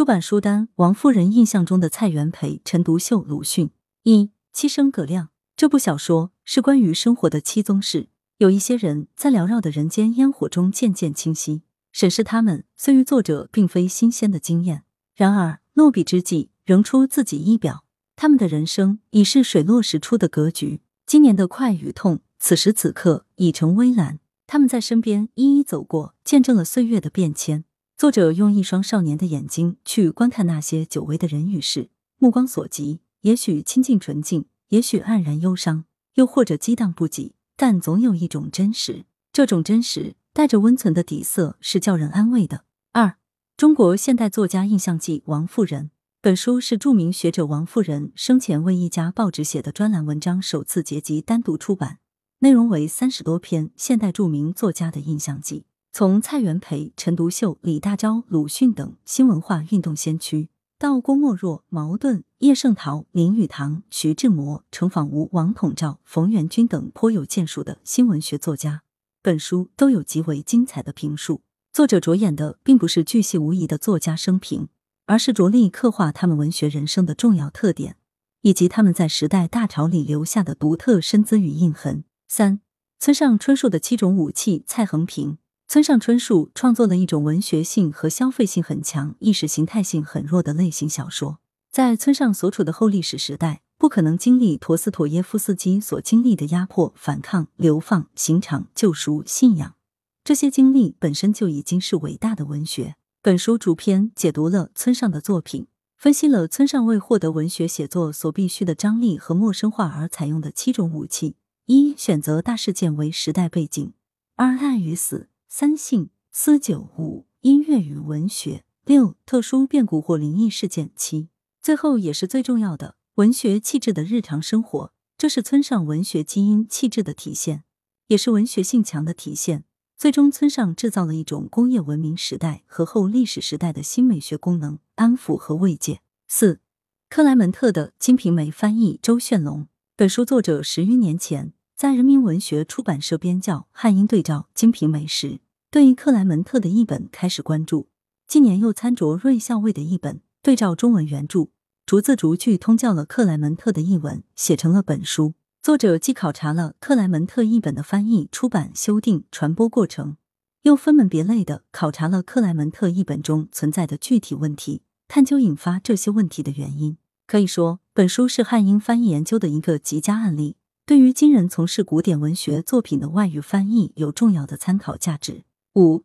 [0.00, 3.68] 出版书单：王夫人印象中的蔡元培、陈独秀、鲁迅。
[4.04, 8.08] 一七生葛亮这部小说是关于生活的七宗事，
[8.38, 11.64] 有一些人在缭绕的人间烟火中渐渐清晰。
[11.92, 14.84] 审视他们，虽于作者并非新鲜的经验，
[15.14, 17.84] 然而落笔之际仍出自己意表。
[18.16, 20.80] 他们的人生已是水落石出的格局。
[21.04, 24.18] 今年的快与痛，此时此刻已成微澜。
[24.46, 27.64] 他们在身边一一走过，见证了岁月的变迁。
[28.00, 39.04] 作者用一双少年的眼睛去观看那些久违的人与事，目光所及，也许清净纯净，也许黯然忧伤，又或者激荡不羁，但总有一种真实。
[39.34, 42.64] 这种真实带着温存的底色，是叫人安慰的。
[42.92, 43.16] 二，
[43.58, 45.90] 中国现代作家印象记：王富人。
[46.22, 51.98] 本书是著名学者王富人生前为一家报纸写的专栏文章首次结集单独出版，
[52.38, 55.66] 内容为三十多篇现代著名作家的印象记。
[55.92, 68.82] 从蔡元培、陈独秀、李大钊、鲁迅等新文化运动先驱，到郭沫若、茅盾、叶圣陶、林语堂、徐志摩、程仿吾、王统照、冯元君等颇有建树的新文学作家，
[69.20, 71.42] 本书都有极为精彩的评述。
[71.72, 74.68] 作者着眼的并不是巨细无遗的作家生平，
[75.06, 77.96] 而是着力刻画他们文学人生的重要特点，
[78.42, 82.04] 以及他们在时代大潮里留下的独特身姿与印痕。
[82.28, 82.60] 三、
[83.00, 84.64] 村上春树的七种武器。
[84.66, 85.38] 蔡恒平。
[85.70, 91.38] 村上春树创作了一种文学性和消费性很强、意识形态性很弱的类型小说。
[91.70, 99.76] 在村上所处的后历史时代，不可能经历陀思妥耶夫斯基所经历的压迫、反抗、流放、刑场、救赎、信仰。
[100.24, 102.96] 这些经历本身就已经是伟大的文学。
[103.22, 113.92] 本书主篇解读了村上的作品，分析了村上为获得文学写作所必须的张力和陌生化而采用的七种武器：一、选择大事件为时代背景；
[114.34, 115.28] 二、爱与死。
[115.52, 121.28] 三性思酒五音乐与文学六特殊变故或灵异事件七
[121.60, 127.64] 最后也是最重要的文学气质的日常生活，这是村上文学基因气质的体现，
[128.06, 129.64] 也是文学性强的体现。
[129.98, 136.00] 最终，村上制造了一种工业文明时代和后历史时代的新美学功能，安抚和慰藉。
[136.28, 136.60] 四
[137.08, 139.66] 克莱门特的《金瓶梅》翻译周炫龙，
[139.96, 141.52] 本书作者十余年前。
[141.80, 147.88] 在人民文学出版社编校汉英对照《金瓶梅》时，对于克莱门特的译本开始关注。
[148.26, 151.48] 近年又参酌瑞校尉的译本，对照中文原著，
[151.86, 155.32] 逐字逐句通教了克莱门特的译文，写成了本书。
[155.62, 160.18] 作者既考察了克莱门特译本的翻译、出版、修订、传播过程，
[160.64, 166.98] 又分门别类的考察了克莱门特译本中存在的具体问题，探究引发这些问题的原因。
[167.26, 170.56] 可以说，本书是汉英翻译研究的一个极佳案例。
[170.90, 175.44] 对于今人从事古典文学作品的外语翻译有重要的参考价值。
[175.76, 176.02] 五，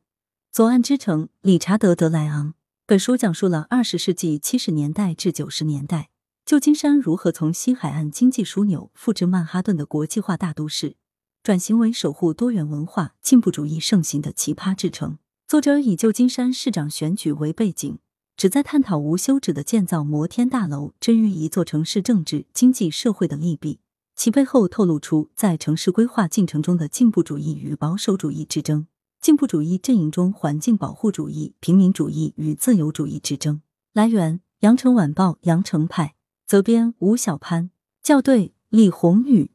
[0.52, 2.54] 左岸之城，理查德·德莱昂。
[2.86, 6.12] 本书讲述了二十世纪七十年代至九十年代，
[6.46, 10.98] 旧金山如何从西海岸经济枢纽复制曼哈顿的国际化大都市，
[11.42, 15.18] 转型为守护多元文化、进步主义盛行的奇葩之城。
[15.48, 17.98] 作者以旧金山市长选举为背景，
[18.38, 23.80] 旨在探讨无休止的建造摩天大楼之于一座城市政治、经济、社会的利弊。
[24.16, 28.88] 其背后透露出在城市规划进程中的进步主义与保守主义之争，
[29.20, 33.62] 进步主义阵营中环境保护主义、平民主义与自由主义之争。
[33.94, 36.16] 来源：羊城晚报羊城派，
[36.48, 37.70] 责编吴小潘，
[38.02, 39.52] 校对：李红宇。